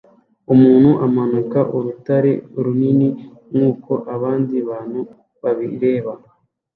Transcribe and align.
Umuntu 0.53 0.91
amanika 1.05 1.59
urutare 1.75 2.31
runini 2.63 3.09
nkuko 3.55 3.91
abandi 4.15 4.55
bantu 4.69 4.99
babireba 5.41 6.13